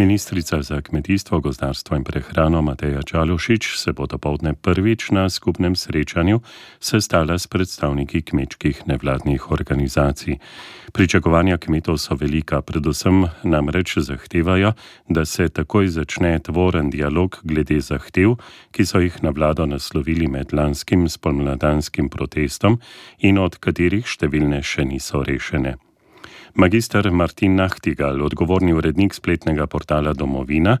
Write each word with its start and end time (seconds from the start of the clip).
Ministrica 0.00 0.62
za 0.62 0.80
kmetijstvo, 0.80 1.40
gozdarstvo 1.40 1.96
in 1.96 2.04
prehrano 2.04 2.62
Mateja 2.62 3.02
Čalušič 3.02 3.76
se 3.76 3.92
bo 3.92 4.06
dopoledne 4.06 4.54
prvič 4.54 5.10
na 5.10 5.30
skupnem 5.30 5.76
srečanju 5.76 6.40
sestala 6.80 7.38
s 7.38 7.46
predstavniki 7.46 8.22
kmečkih 8.22 8.82
nevladnih 8.86 9.50
organizacij. 9.50 10.38
Pričakovanja 10.92 11.58
kmetov 11.58 11.98
so 11.98 12.14
velika, 12.14 12.62
predvsem 12.62 13.26
namreč 13.42 13.98
zahtevajo, 13.98 14.72
da 15.08 15.24
se 15.24 15.48
takoj 15.48 15.88
začne 15.88 16.38
tvoren 16.38 16.90
dialog 16.90 17.40
glede 17.44 17.80
zahtev, 17.80 18.38
ki 18.72 18.86
so 18.86 19.04
jih 19.04 19.22
na 19.22 19.30
vlado 19.30 19.66
naslovili 19.66 20.28
med 20.28 20.52
lanskim 20.52 21.08
spomladanskim 21.08 22.08
protestom 22.08 22.80
in 23.18 23.38
od 23.38 23.60
katerih 23.60 24.08
številne 24.08 24.62
še 24.62 24.84
niso 24.84 25.20
rešene. 25.22 25.89
Magister 26.54 27.10
Martin 27.10 27.54
Nachtigal, 27.54 28.22
odgovorni 28.22 28.72
urednik 28.72 29.14
spletnega 29.14 29.66
portala 29.66 30.12
Domovina, 30.12 30.78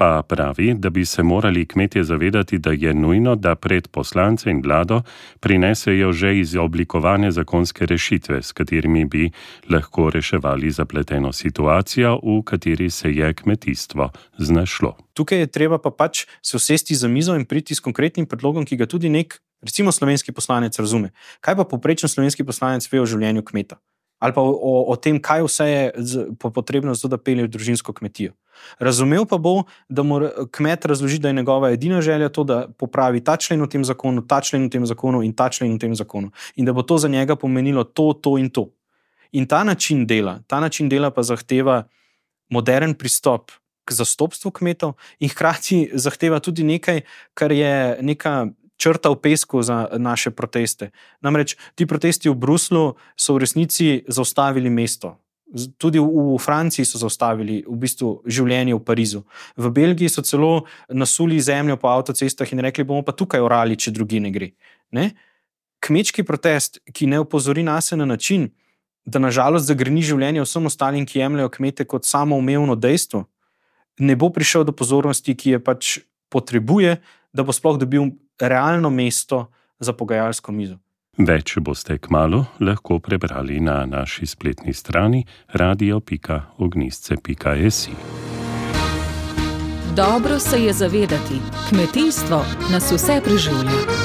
pa 0.00 0.22
pravi, 0.22 0.74
da 0.74 0.90
bi 0.90 1.04
se 1.04 1.22
morali 1.22 1.66
kmetje 1.66 2.04
zavedati, 2.04 2.58
da 2.58 2.70
je 2.72 2.94
nujno, 2.94 3.34
da 3.36 3.54
pred 3.54 3.88
poslance 3.88 4.50
in 4.50 4.62
vlado 4.64 5.02
prinesejo 5.40 6.12
že 6.12 6.38
izoblikovane 6.38 7.30
zakonske 7.32 7.86
rešitve, 7.86 8.42
s 8.42 8.52
katerimi 8.52 9.04
bi 9.04 9.30
lahko 9.70 10.10
reševali 10.10 10.70
zapleteno 10.70 11.32
situacijo, 11.32 12.16
v 12.16 12.42
kateri 12.44 12.90
se 12.90 13.12
je 13.12 13.34
kmetijstvo 13.34 14.10
znašlo. 14.38 14.96
Tukaj 15.12 15.38
je 15.38 15.46
treba 15.46 15.78
pa 15.78 15.90
pač 15.90 16.24
se 16.42 16.56
usesti 16.56 16.94
za 16.94 17.08
mizo 17.08 17.36
in 17.36 17.44
priti 17.44 17.74
s 17.74 17.80
konkretnim 17.80 18.26
predlogom, 18.26 18.64
ki 18.64 18.76
ga 18.76 18.86
tudi 18.86 19.08
nek, 19.08 19.36
recimo, 19.60 19.92
slovenski 19.92 20.32
poslanec 20.32 20.78
razume. 20.78 21.12
Kaj 21.40 21.56
pa 21.56 21.64
poprečen 21.64 22.08
slovenski 22.08 22.44
poslanec 22.44 22.88
ve 22.92 23.00
o 23.00 23.06
življenju 23.06 23.44
kmeta? 23.44 23.76
Ali 24.20 24.36
pa 24.36 24.44
o, 24.44 24.84
o 24.92 24.96
tem, 25.00 25.16
kaj 25.18 25.42
vse 25.48 25.66
je 25.66 25.92
potrebno, 26.38 26.94
zato, 26.94 27.16
da 27.16 27.18
pelje 27.18 27.48
v 27.48 27.52
družinsko 27.56 27.92
kmetijo. 27.96 28.36
Razumel 28.78 29.24
pa 29.24 29.38
bo, 29.40 29.64
da 29.88 30.04
mora 30.04 30.28
kmet 30.52 30.84
razložiti, 30.84 31.22
da 31.24 31.32
je 31.32 31.38
njegova 31.40 31.70
edina 31.72 32.02
želja 32.04 32.28
to, 32.28 32.44
da 32.44 32.66
popravi 32.68 33.24
ta 33.24 33.36
člen 33.40 33.64
v 33.64 33.68
tem 33.72 33.84
zakonu, 33.84 34.20
ta 34.20 34.40
člen 34.44 34.68
v 34.68 34.74
tem 34.76 34.84
zakonu 34.86 35.22
in 35.24 35.32
ta 35.32 35.48
člen 35.48 35.74
v 35.74 35.80
tem 35.80 35.94
zakonu. 35.96 36.30
In 36.60 36.68
da 36.68 36.76
bo 36.76 36.84
to 36.84 36.98
za 36.98 37.08
njega 37.08 37.36
pomenilo 37.36 37.84
to, 37.84 38.12
to 38.12 38.36
in 38.38 38.50
to. 38.52 38.68
In 39.32 39.46
ta 39.46 39.64
način 39.64 40.06
dela, 40.06 40.42
ta 40.46 40.60
način 40.60 40.88
dela 40.88 41.10
pa 41.10 41.22
zahteva 41.22 41.84
modern 42.50 42.94
pristop 42.94 43.50
k 43.84 43.92
zastopstvu 43.92 44.50
kmetov 44.50 44.92
in 45.18 45.32
hkrati 45.32 45.90
zahteva 45.94 46.40
tudi 46.40 46.64
nekaj, 46.64 47.00
kar 47.34 47.52
je 47.52 47.98
neka 48.02 48.50
črta 48.80 49.12
v 49.12 49.20
pesku 49.20 49.60
za 49.62 49.88
naše 49.92 50.32
proteste. 50.32 50.90
Namreč 51.20 51.56
ti 51.76 51.84
protesti 51.84 52.32
v 52.32 52.34
Bruslu 52.40 52.96
so 53.12 53.36
v 53.36 53.44
resnici 53.44 54.00
zaustavili 54.08 54.72
mesto. 54.72 55.20
Tudi 55.76 55.98
v 55.98 56.38
Franciji 56.38 56.86
so 56.86 56.96
zaustavili 56.96 57.60
v 57.66 57.76
bistvu 57.76 58.22
življenje 58.24 58.78
v 58.78 58.82
Parizu. 58.86 59.20
V 59.58 59.68
Belgiji 59.68 60.08
so 60.08 60.22
celo 60.22 60.64
nasuli 60.88 61.40
zemljo 61.42 61.76
po 61.76 61.90
avtocestah 61.90 62.48
in 62.54 62.62
rekli: 62.62 62.86
bomo 62.86 63.02
pa 63.02 63.12
tukaj 63.12 63.42
orali, 63.42 63.76
če 63.76 63.92
drugi 63.92 64.22
ne 64.22 64.30
gre. 64.30 64.54
Ne? 64.94 65.10
Kmečki 65.82 66.22
protest, 66.22 66.78
ki 66.92 67.10
ne 67.10 67.20
opozori 67.20 67.66
nas 67.66 67.90
na 67.92 68.06
način, 68.06 68.48
da 69.04 69.18
nažalost 69.18 69.66
zagrni 69.66 70.04
življenje 70.06 70.44
vsem 70.44 70.70
ostalim, 70.70 71.06
ki 71.08 71.18
jemljajo 71.18 71.50
kmete 71.56 71.86
kot 71.88 72.06
samoumevno 72.06 72.76
dejstvo, 72.78 73.24
ne 74.00 74.16
bo 74.16 74.30
prišel 74.30 74.64
do 74.68 74.76
pozornosti, 74.76 75.34
ki 75.34 75.56
je 75.56 75.58
pač 75.58 75.98
potrebuje, 76.30 77.00
da 77.34 77.42
bo 77.42 77.54
sploh 77.54 77.78
dobil 77.80 78.12
realno 78.40 78.90
mesto 78.90 79.50
za 79.78 79.92
pogajalsko 79.92 80.52
mizo. 80.52 80.78
Več 81.18 81.58
boste 81.58 81.98
kmalo 81.98 82.44
lahko 82.60 82.98
prebrali 82.98 83.60
na 83.60 83.86
naši 83.86 84.26
spletni 84.26 84.74
strani 84.74 85.24
radio.ognisce.si. 85.52 87.90
Dobro 89.96 90.38
se 90.38 90.64
je 90.64 90.72
zavedati, 90.72 91.40
kmetijstvo 91.68 92.44
nas 92.72 92.92
vse 92.92 93.20
preživlja. 93.24 93.99